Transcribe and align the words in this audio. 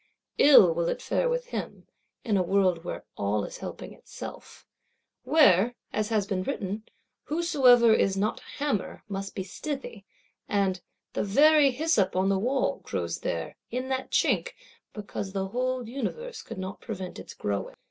Ill 0.39 0.73
will 0.73 0.89
it 0.89 0.99
fare 0.99 1.29
with 1.29 1.45
him, 1.45 1.87
in 2.25 2.35
a 2.35 2.41
world 2.41 2.83
where 2.83 3.05
all 3.17 3.43
is 3.45 3.59
helping 3.59 3.93
itself; 3.93 4.65
where, 5.21 5.75
as 5.93 6.09
has 6.09 6.25
been 6.25 6.41
written, 6.41 6.83
"whosoever 7.25 7.93
is 7.93 8.17
not 8.17 8.39
hammer 8.57 9.03
must 9.07 9.35
be 9.35 9.43
stithy;" 9.43 10.03
and 10.49 10.81
"the 11.13 11.23
very 11.23 11.69
hyssop 11.69 12.15
on 12.15 12.29
the 12.29 12.39
wall 12.39 12.79
grows 12.83 13.19
there, 13.19 13.55
in 13.69 13.89
that 13.89 14.09
chink, 14.09 14.53
because 14.91 15.33
the 15.33 15.49
whole 15.49 15.87
Universe 15.87 16.41
could 16.41 16.57
not 16.57 16.81
prevent 16.81 17.19
its 17.19 17.35
growing!" 17.35 17.75